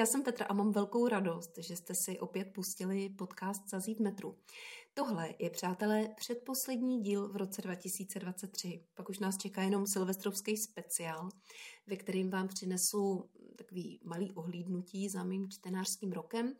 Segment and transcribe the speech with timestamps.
[0.00, 3.98] Já jsem Petra a mám velkou radost, že jste si opět pustili podcast Zazí v
[3.98, 4.38] metru.
[4.94, 8.84] Tohle je, přátelé, předposlední díl v roce 2023.
[8.94, 11.28] Pak už nás čeká jenom silvestrovský speciál,
[11.86, 16.54] ve kterým vám přinesu takový malý ohlídnutí za mým čtenářským rokem.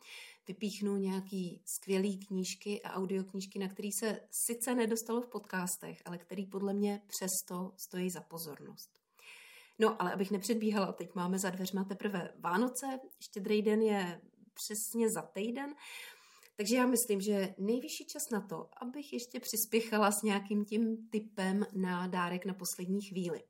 [0.49, 6.47] Vypíchnu nějaký skvělý knížky a audioknížky, na který se sice nedostalo v podcastech, ale který
[6.47, 9.00] podle mě přesto stojí za pozornost.
[9.81, 12.87] No, ale abych nepředbíhala, teď máme za dveřma teprve Vánoce,
[13.21, 14.21] štědrý den je
[14.55, 15.75] přesně za týden,
[16.57, 21.67] takže já myslím, že nejvyšší čas na to, abych ještě přispěchala s nějakým tím typem
[21.75, 23.43] na dárek na poslední chvíli.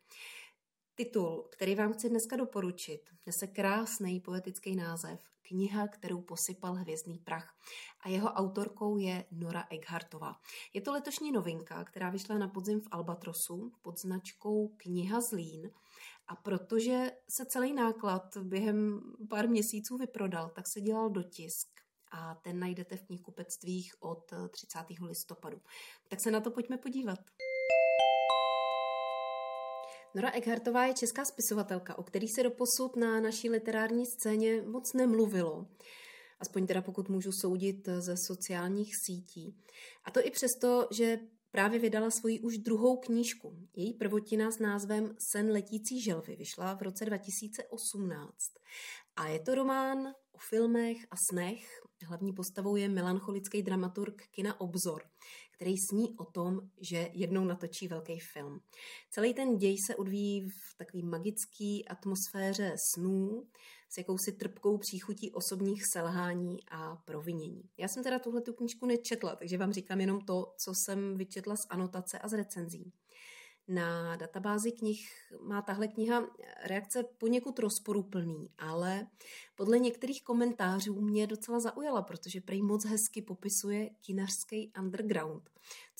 [0.94, 7.54] Titul, který vám chci dneska doporučit, nese krásný poetický název Kniha, kterou posypal hvězdný prach.
[8.00, 10.36] A jeho autorkou je Nora Egghartová.
[10.74, 15.70] Je to letošní novinka, která vyšla na podzim v Albatrosu pod značkou Kniha Zlín.
[16.30, 19.00] A protože se celý náklad během
[19.30, 21.68] pár měsíců vyprodal, tak se dělal dotisk
[22.12, 24.78] a ten najdete v knihkupectvích od 30.
[25.06, 25.60] listopadu.
[26.08, 27.18] Tak se na to pojďme podívat.
[30.14, 35.66] Nora Eckhartová je česká spisovatelka, o který se doposud na naší literární scéně moc nemluvilo.
[36.40, 39.56] Aspoň teda pokud můžu soudit ze sociálních sítí.
[40.04, 41.18] A to i přesto, že
[41.50, 43.68] právě vydala svoji už druhou knížku.
[43.76, 48.34] Její prvotina s názvem Sen letící želvy vyšla v roce 2018.
[49.16, 49.98] A je to román
[50.32, 51.66] o filmech a snech.
[52.06, 55.02] Hlavní postavou je melancholický dramaturg kina Obzor,
[55.60, 58.60] který sní o tom, že jednou natočí velký film.
[59.10, 63.46] Celý ten děj se odvíjí v takové magické atmosféře snů,
[63.94, 67.62] s jakousi trpkou příchutí osobních selhání a provinění.
[67.78, 71.56] Já jsem teda tuhle tu knížku nečetla, takže vám říkám jenom to, co jsem vyčetla
[71.56, 72.92] z anotace a z recenzí.
[73.70, 75.08] Na databázi knih
[75.40, 76.26] má tahle kniha
[76.64, 79.06] reakce poněkud rozporuplný, ale
[79.54, 85.50] podle některých komentářů mě docela zaujala, protože prej moc hezky popisuje kinařský underground,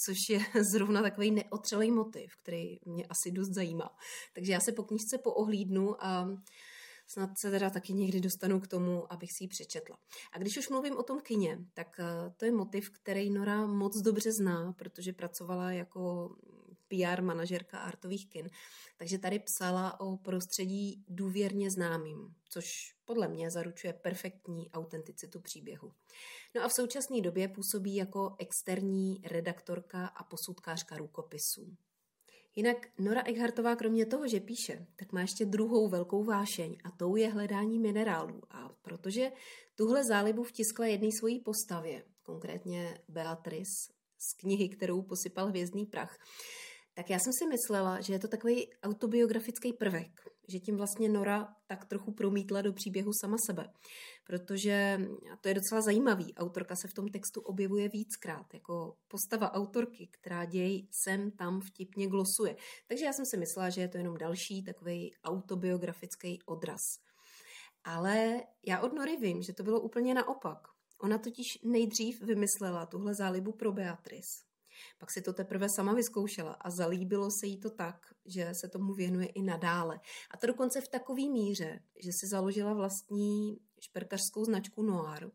[0.05, 0.41] což je
[0.73, 3.91] zrovna takový neotřelý motiv, který mě asi dost zajímá.
[4.33, 6.29] Takže já se po knižce poohlídnu a
[7.07, 9.99] snad se teda taky někdy dostanu k tomu, abych si ji přečetla.
[10.33, 13.97] A když už mluvím o tom kině, tak eh, to je motiv, který Nora moc
[14.01, 16.31] dobře zná, protože pracovala jako
[16.91, 18.51] PR manažerka artových kin.
[18.97, 25.93] Takže tady psala o prostředí důvěrně známým, což podle mě zaručuje perfektní autenticitu příběhu.
[26.55, 31.77] No a v současné době působí jako externí redaktorka a posudkářka rukopisů.
[32.57, 37.17] Jinak Nora Eckhartová kromě toho, že píše, tak má ještě druhou velkou vášeň a tou
[37.17, 38.43] je hledání minerálů.
[38.51, 39.33] A protože
[39.75, 46.19] tuhle zálibu vtiskla jedné svojí postavě, konkrétně Beatrice, z knihy, kterou posypal hvězdný prach,
[46.95, 51.55] tak já jsem si myslela, že je to takový autobiografický prvek, že tím vlastně Nora
[51.67, 53.73] tak trochu promítla do příběhu sama sebe.
[54.27, 55.01] Protože
[55.41, 56.35] to je docela zajímavý.
[56.35, 62.07] Autorka se v tom textu objevuje víckrát, jako postava autorky, která děj sem tam vtipně
[62.07, 62.57] glosuje.
[62.89, 66.81] Takže já jsem si myslela, že je to jenom další takový autobiografický odraz.
[67.85, 70.59] Ale já od Nory vím, že to bylo úplně naopak.
[71.01, 74.50] Ona totiž nejdřív vymyslela tuhle zálibu pro Beatrice
[74.99, 77.97] pak si to teprve sama vyzkoušela a zalíbilo se jí to tak,
[78.27, 80.01] že se tomu věnuje i nadále.
[80.31, 85.31] A to dokonce v takové míře, že si založila vlastní šperkařskou značku Noir,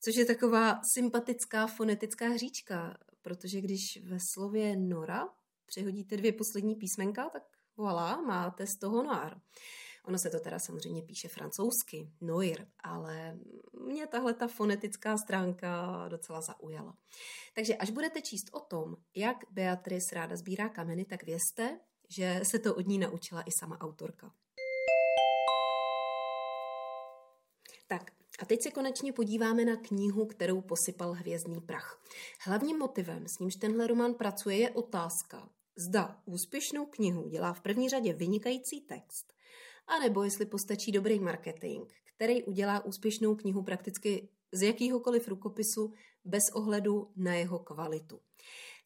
[0.00, 5.28] což je taková sympatická fonetická hříčka, protože když ve slově Nora
[5.66, 7.42] přehodíte dvě poslední písmenka, tak
[7.76, 9.34] voilà, máte z toho Noir.
[10.08, 13.38] Ono se to teda samozřejmě píše francouzsky, noir, ale
[13.80, 16.96] mě tahle ta fonetická stránka docela zaujala.
[17.54, 22.58] Takže až budete číst o tom, jak Beatrice ráda sbírá kameny, tak vězte, že se
[22.58, 24.32] to od ní naučila i sama autorka.
[27.86, 32.02] Tak, a teď se konečně podíváme na knihu, kterou posypal hvězdný prach.
[32.40, 35.48] Hlavním motivem, s nímž tenhle román pracuje, je otázka,
[35.88, 39.37] zda úspěšnou knihu dělá v první řadě vynikající text,
[39.88, 45.92] anebo jestli postačí dobrý marketing, který udělá úspěšnou knihu prakticky z jakýhokoliv rukopisu
[46.24, 48.20] bez ohledu na jeho kvalitu.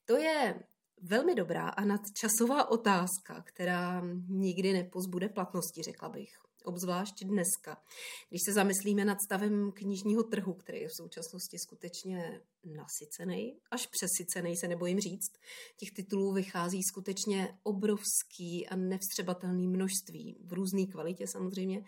[0.04, 0.64] To je
[1.02, 6.30] velmi dobrá a nadčasová otázka, která nikdy nepozbude platnosti, řekla bych
[6.64, 7.82] obzvlášť dneska.
[8.28, 14.56] Když se zamyslíme nad stavem knižního trhu, který je v současnosti skutečně nasycený, až přesycený,
[14.56, 15.32] se nebojím říct,
[15.76, 21.84] těch titulů vychází skutečně obrovský a nevstřebatelný množství, v různé kvalitě samozřejmě,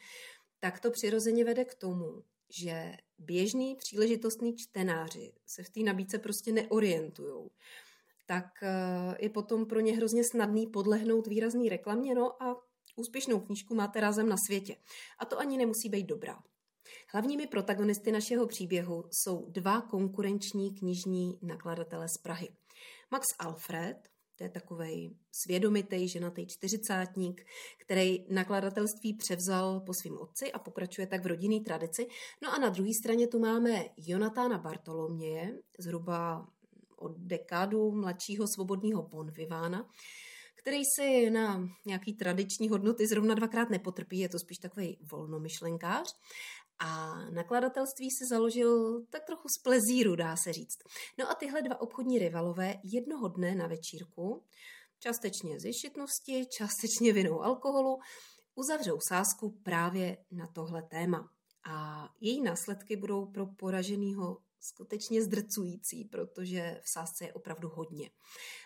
[0.60, 6.52] tak to přirozeně vede k tomu, že běžní příležitostní čtenáři se v té nabídce prostě
[6.52, 7.50] neorientují
[8.26, 12.62] tak eh, je potom pro ně hrozně snadný podlehnout výrazný reklamě, no a
[12.96, 14.76] úspěšnou knížku máte rázem na světě.
[15.18, 16.38] A to ani nemusí být dobrá.
[17.12, 22.48] Hlavními protagonisty našeho příběhu jsou dva konkurenční knižní nakladatelé z Prahy.
[23.10, 23.96] Max Alfred,
[24.36, 27.46] to je takový svědomitý, ženatý čtyřicátník,
[27.80, 32.06] který nakladatelství převzal po svým otci a pokračuje tak v rodinný tradici.
[32.42, 36.46] No a na druhé straně tu máme Jonatána Bartoloměje, zhruba
[36.96, 39.88] od dekádu mladšího svobodného Bonvivána,
[40.64, 46.16] který si na nějaký tradiční hodnoty zrovna dvakrát nepotrpí, je to spíš takový volnomyšlenkář.
[46.78, 50.78] A nakladatelství si založil tak trochu z plezíru, dá se říct.
[51.18, 54.42] No a tyhle dva obchodní rivalové jednoho dne na večírku,
[54.98, 57.98] částečně z ješitnosti, částečně vinou alkoholu,
[58.54, 61.30] uzavřou sásku právě na tohle téma.
[61.64, 68.10] A její následky budou pro poraženého skutečně zdrcující, protože v sásce je opravdu hodně.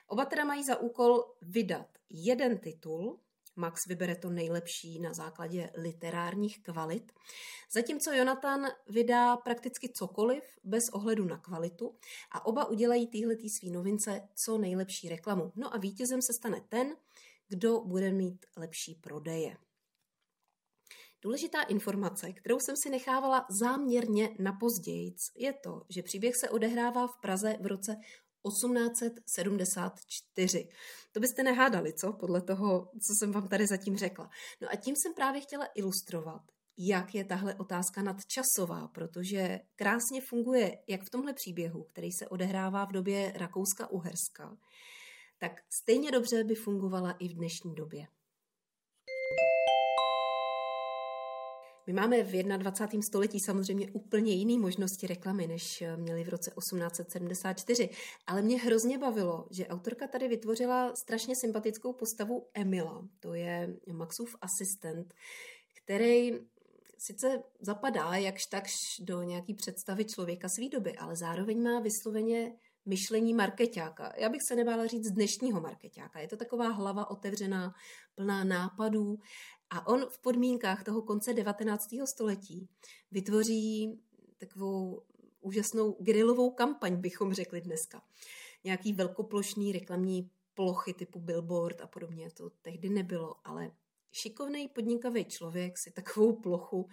[0.07, 3.21] Oba teda mají za úkol vydat jeden titul,
[3.57, 7.13] Max vybere to nejlepší na základě literárních kvalit,
[7.73, 11.95] zatímco Jonathan vydá prakticky cokoliv bez ohledu na kvalitu
[12.33, 15.53] a oba udělají týhletý svý novince co nejlepší reklamu.
[15.57, 16.97] No a vítězem se stane ten,
[17.49, 19.57] kdo bude mít lepší prodeje.
[21.23, 27.07] Důležitá informace, kterou jsem si nechávala záměrně na později, je to, že příběh se odehrává
[27.07, 27.97] v Praze v roce
[28.49, 30.69] 1874.
[31.13, 32.13] To byste nehádali, co?
[32.13, 34.31] Podle toho, co jsem vám tady zatím řekla.
[34.61, 36.43] No a tím jsem právě chtěla ilustrovat,
[36.79, 42.85] jak je tahle otázka nadčasová, protože krásně funguje jak v tomhle příběhu, který se odehrává
[42.85, 44.57] v době Rakouska-Uherska,
[45.39, 48.07] tak stejně dobře by fungovala i v dnešní době.
[51.89, 53.03] My máme v 21.
[53.03, 57.91] století samozřejmě úplně jiné možnosti reklamy, než měli v roce 1874,
[58.27, 64.37] ale mě hrozně bavilo, že autorka tady vytvořila strašně sympatickou postavu Emila, to je Maxův
[64.41, 65.15] asistent,
[65.85, 66.33] který
[66.99, 72.53] sice zapadá jakž takž do nějaký představy člověka své doby, ale zároveň má vysloveně
[72.87, 74.13] myšlení marketáka.
[74.17, 76.21] Já bych se nebála říct dnešního marketáka.
[76.21, 77.75] Je to taková hlava otevřená,
[78.15, 79.19] plná nápadů
[79.71, 81.89] a on v podmínkách toho konce 19.
[82.05, 82.69] století
[83.11, 84.01] vytvoří
[84.39, 85.03] takovou
[85.41, 88.03] úžasnou grilovou kampaň, bychom řekli dneska.
[88.65, 93.71] Nějaký velkoplošný reklamní plochy typu billboard a podobně, to tehdy nebylo, ale
[94.13, 96.89] šikovný podnikavý člověk si takovou plochu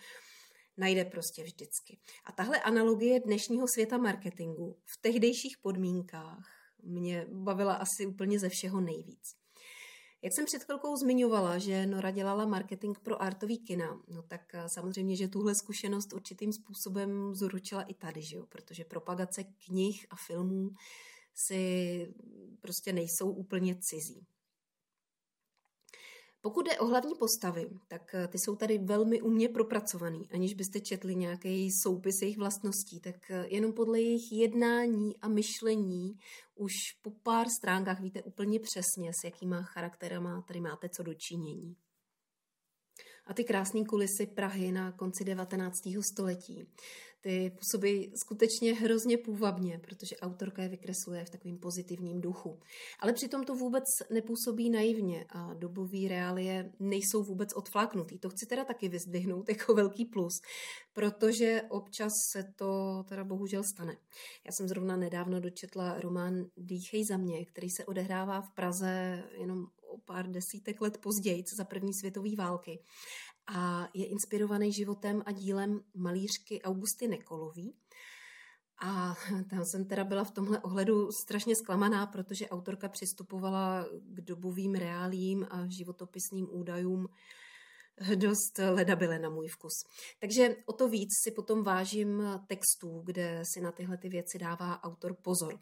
[0.77, 1.99] najde prostě vždycky.
[2.25, 6.45] A tahle analogie dnešního světa marketingu v tehdejších podmínkách
[6.83, 9.44] mě bavila asi úplně ze všeho nejvíc.
[10.25, 14.69] Jak jsem před chvilkou zmiňovala, že Nora dělala marketing pro artový kina, no tak eh,
[14.69, 18.45] samozřejmě, že tuhle zkušenost určitým způsobem zručila i tady, že jo?
[18.49, 20.69] protože propagace knih a filmů
[21.35, 22.07] si
[22.61, 24.25] prostě nejsou úplně cizí.
[26.45, 30.29] Pokud jde o hlavní postavy, tak eh, ty jsou tady velmi umně propracovaný.
[30.33, 36.19] Aniž byste četli nějaký soupis jejich vlastností, tak eh, jenom podle jejich jednání a myšlení
[36.55, 36.71] už
[37.01, 41.75] po pár stránkách víte úplně přesně, s jakýma charakterama tady máte co dočinění
[43.27, 45.75] a ty krásné kulisy Prahy na konci 19.
[46.11, 46.67] století.
[47.25, 52.59] Ty působí skutečně hrozně půvabně, protože autorka je vykresluje v takovém pozitivním duchu.
[52.99, 58.19] Ale přitom to vůbec nepůsobí naivně a dobový reálie nejsou vůbec odfláknutý.
[58.19, 60.41] To chci teda taky vyzdvihnout jako velký plus,
[60.93, 63.97] protože občas se to teda bohužel stane.
[64.45, 69.65] Já jsem zrovna nedávno dočetla román Dýchej za mě, který se odehrává v Praze jenom
[69.87, 72.79] o pár desítek let později, za první světové války.
[73.47, 77.75] A je inspirovaný životem a dílem malířky Augusty Nekolový.
[78.81, 79.15] A
[79.49, 85.47] tam jsem teda byla v tomhle ohledu strašně zklamaná, protože autorka přistupovala k dobovým reálím
[85.49, 87.07] a životopisným údajům
[88.15, 89.73] dost ledabile na můj vkus.
[90.19, 94.83] Takže o to víc si potom vážím textů, kde si na tyhle ty věci dává
[94.83, 95.59] autor pozor.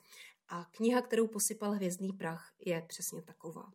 [0.49, 3.71] A kniha, kterou posypal Hvězdný prach, je přesně taková.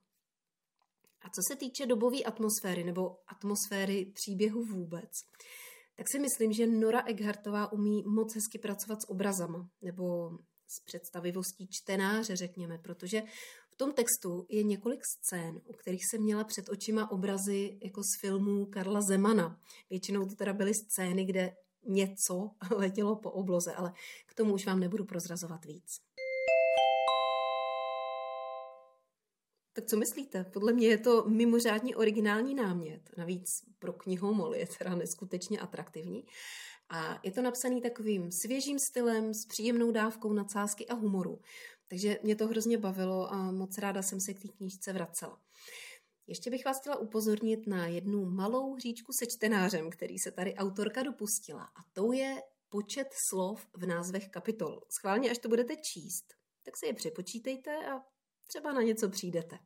[1.23, 5.11] A co se týče dobové atmosféry nebo atmosféry příběhu vůbec,
[5.97, 10.31] tak si myslím, že Nora Eckhartová umí moc hezky pracovat s obrazama nebo
[10.67, 13.23] s představivostí čtenáře, řekněme, protože
[13.71, 18.21] v tom textu je několik scén, u kterých jsem měla před očima obrazy jako z
[18.21, 19.61] filmů Karla Zemana.
[19.91, 21.57] Většinou to teda byly scény, kde
[21.87, 23.93] něco letělo po obloze, ale
[24.27, 26.08] k tomu už vám nebudu prozrazovat víc.
[29.79, 30.45] Tak co myslíte?
[30.45, 33.11] Podle mě je to mimořádně originální námět.
[33.17, 36.25] Navíc pro knihomol je teda neskutečně atraktivní.
[36.89, 41.41] A je to napsaný takovým svěžím stylem, s příjemnou dávkou nadsázky a humoru.
[41.89, 45.41] Takže mě to hrozně bavilo a moc ráda jsem se k té knížce vracela.
[46.27, 51.03] ještě bych vás chtěla upozornit na jednu malou hříčku se čtenářem, který se tady autorka
[51.03, 51.63] dopustila.
[51.63, 54.81] A to je počet slov v názvech kapitol.
[54.89, 58.18] Schválně, až to budete číst, tak si je přepočítejte a
[58.49, 59.59] třeba na něco přijdete.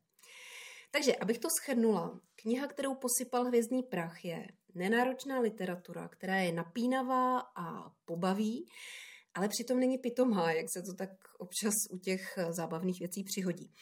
[0.90, 7.38] Takže, abych to shrnula, kniha, kterou posypal hvězdný prach, je nenáročná literatura, která je napínavá
[7.38, 8.68] a pobaví,
[9.34, 13.72] ale přitom není pitomá, jak se to tak občas u těch zábavných věcí přihodí.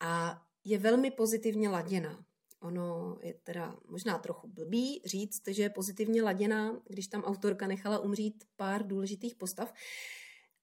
[0.00, 2.24] A je velmi pozitivně laděná.
[2.62, 7.98] Ono je teda možná trochu blbý říct, že je pozitivně laděná, když tam autorka nechala
[7.98, 9.72] umřít pár důležitých postav,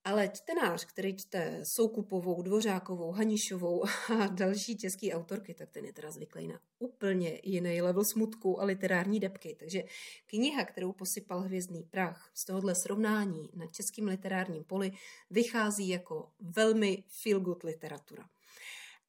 [0.07, 6.11] ale čtenář, který čte Soukupovou, Dvořákovou, Hanišovou a další české autorky, tak ten je teda
[6.11, 9.55] zvyklý na úplně jiný level smutku a literární depky.
[9.59, 9.83] Takže
[10.25, 14.91] kniha, kterou posypal hvězdný prach z tohohle srovnání na českém literárním poli,
[15.29, 18.29] vychází jako velmi feel-good literatura.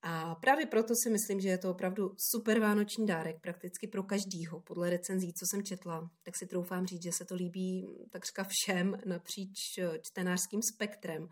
[0.03, 4.61] A právě proto si myslím, že je to opravdu super vánoční dárek prakticky pro každýho.
[4.61, 8.99] Podle recenzí, co jsem četla, tak si troufám říct, že se to líbí takřka všem
[9.07, 11.29] napříč eh, čtenářským spektrem,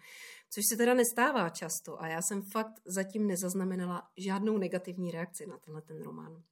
[0.50, 5.58] což se teda nestává často a já jsem fakt zatím nezaznamenala žádnou negativní reakci na
[5.58, 6.42] tenhle ten román.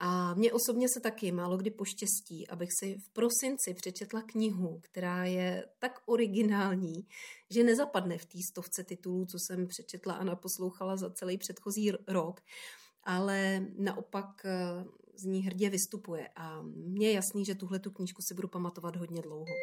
[0.00, 5.24] A mně osobně se taky málo kdy poštěstí, abych si v prosinci přečetla knihu, která
[5.24, 7.06] je tak originální,
[7.50, 12.40] že nezapadne v té stovce titulů, co jsem přečetla a naposlouchala za celý předchozí rok,
[13.02, 14.84] ale naopak eh,
[15.16, 16.28] z ní hrdě vystupuje.
[16.36, 19.54] A mně je jasný, že tuhle tu knížku si budu pamatovat hodně dlouho.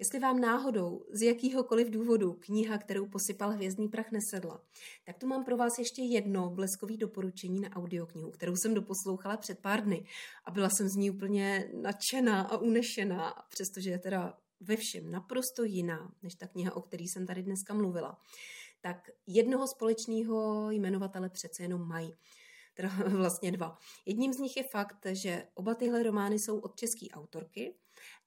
[0.00, 4.64] Jestli vám náhodou z jakýhokoliv důvodu kniha, kterou posypal hvězdný prach, nesedla,
[5.04, 9.58] tak tu mám pro vás ještě jedno bleskový doporučení na audioknihu, kterou jsem doposlouchala před
[9.58, 10.04] pár dny
[10.44, 15.64] a byla jsem z ní úplně nadšená a unešená, přestože je teda ve všem naprosto
[15.64, 18.18] jiná, než ta kniha, o které jsem tady dneska mluvila.
[18.80, 22.16] Tak jednoho společného jmenovatele přece jenom mají
[22.74, 23.78] teda vlastně dva.
[24.06, 27.74] Jedním z nich je fakt, že oba tyhle romány jsou od české autorky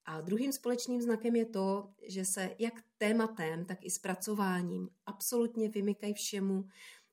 [0.05, 6.13] a druhým společným znakem je to, že se jak tématem, tak i zpracováním absolutně vymykají
[6.13, 6.65] všemu,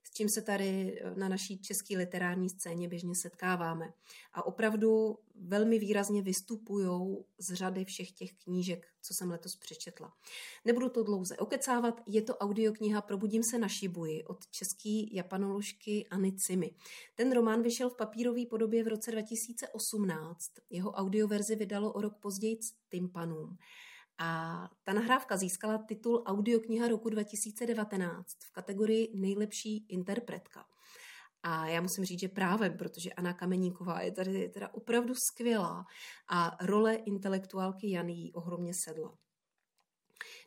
[0.02, 3.92] s čím se tady eh, na naší české literární scéně běžně setkáváme.
[4.32, 10.12] A opravdu velmi výrazně vystupují z řady všech těch knížek, co jsem letos přečetla.
[10.64, 16.32] Nebudu to dlouze okecávat, je to audiokniha Probudím se na Šibuji od české japanoložky Anny
[16.32, 16.74] Cimy.
[17.14, 20.50] Ten román vyšel v papírové podobě v roce 2018.
[20.70, 23.58] Jeho audioverzi vydalo o rok později Tympanum.
[24.22, 30.64] A ta nahrávka získala titul Audiokniha roku 2019 v kategorii Nejlepší interpretka.
[31.42, 35.84] A já musím říct, že právě, protože Anna Kameníková je tady teda opravdu skvělá
[36.28, 39.18] a role intelektuálky Jany jí ohromně sedla.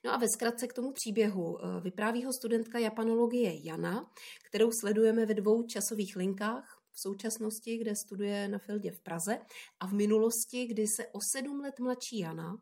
[0.05, 4.11] No a ve zkratce k tomu příběhu eh, vypráví ho studentka japanologie Jana,
[4.47, 9.39] kterou sledujeme ve dvou časových linkách, v současnosti, kde studuje na Fildě v Praze
[9.79, 12.57] a v minulosti, kdy se o sedm let mladší Jana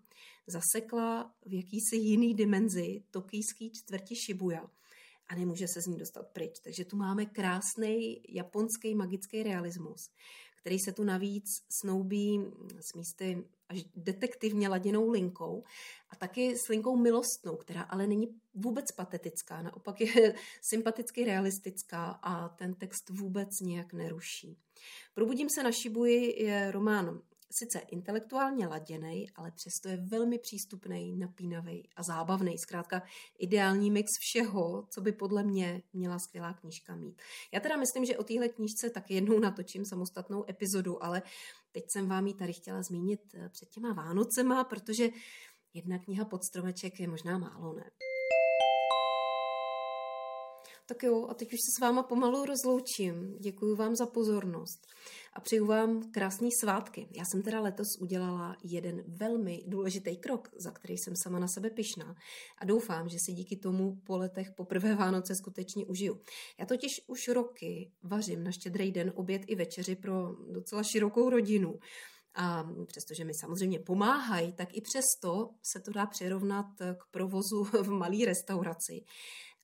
[0.48, 4.70] zasekla v jakýsi jiný dimenzi tokijský čtvrti Shibuya
[5.28, 6.60] a nemůže se z ní dostat pryč.
[6.64, 10.10] Takže tu máme krásný japonský magický realismus,
[10.62, 12.40] který se tu navíc snoubí
[12.80, 15.64] s místy až detektivně laděnou linkou
[16.10, 22.50] a taky s linkou milostnou, která ale není vůbec patetická, naopak je sympaticky realistická a
[22.50, 24.58] ten text vůbec nijak neruší.
[25.14, 27.22] Probudím se na Šibuji je román
[27.52, 32.58] sice intelektuálně laděný, ale přesto je velmi přístupný, napínavý a zábavný.
[32.58, 33.04] Zkrátka
[33.40, 37.22] ideální mix všeho, co by podle mě měla skvělá knížka mít.
[37.52, 41.22] Já teda myslím, že o téhle knížce tak jednou natočím samostatnou epizodu, ale
[41.72, 45.10] teď jsem vám ji tady chtěla zmínit eh, před těma Vánocema, protože
[45.74, 47.92] jedna kniha pod stromeček je možná málo, ne?
[50.92, 53.38] Tak jo, a teď už se s váma pomalu rozloučím.
[53.40, 54.88] Děkuji vám za pozornost
[55.34, 57.08] a přeju vám krásný svátky.
[57.12, 61.70] Já jsem teda letos udělala jeden velmi důležitý krok, za který jsem sama na sebe
[61.70, 62.16] pyšná
[62.58, 66.22] a doufám, že si díky tomu po letech poprvé Vánoce skutečně užiju.
[66.60, 71.80] Já totiž už roky vařím na štědrý den oběd i večeři pro docela širokou rodinu.
[72.36, 77.90] A přestože mi samozřejmě pomáhají, tak i přesto se to dá přirovnat k provozu v
[77.90, 79.04] malé restauraci.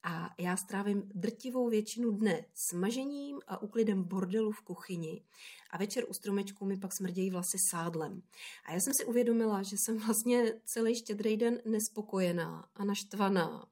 [0.04, 5.24] A já strávím drtivou většinu dne smažením a uklidem bordelu v kuchyni.
[5.70, 8.22] A večer u stromečku mi pak smrdějí vlasy sádlem.
[8.66, 13.68] A já jsem si uvědomila, že jsem vlastně celý štědrý den nespokojená a naštvaná.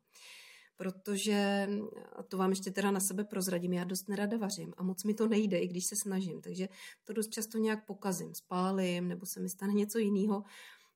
[0.77, 1.69] Protože,
[2.15, 5.13] a to vám ještě teda na sebe prozradím, já dost nerada vařím a moc mi
[5.13, 6.41] to nejde, i když se snažím.
[6.41, 6.69] Takže
[7.03, 10.43] to dost často nějak pokazím, spálím nebo se mi stane něco jiného.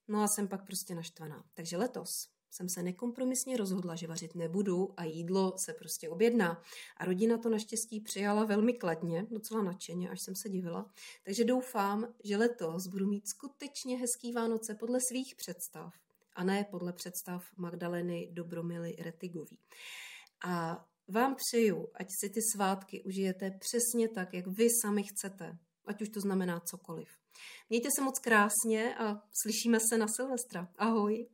[0.08, 1.44] No a jsem pak prostě naštvaná.
[1.54, 6.62] Takže letos jsem se nekompromisně rozhodla, že vařit nebudu a jídlo se prostě objedná.
[6.98, 10.94] A rodina to naštěstí přijala velmi kladně, docela nadšeně, až jsem se divila.
[11.24, 15.94] Takže doufám, že letos budu mít skutečně hezký Vánoce podle svých představ
[16.34, 19.60] a ne podle představ Magdaleny Dobromily Retigový.
[20.46, 26.02] A vám přeju, ať si ty svátky užijete přesně tak, jak vy sami chcete, ať
[26.02, 27.10] už to znamená cokoliv.
[27.70, 30.68] Mějte se moc krásně a slyšíme se na Silvestra.
[30.78, 31.28] Ahoj!